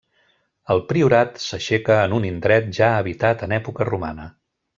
[0.75, 4.29] El priorat s'aixeca en un indret ja habitat en època romana.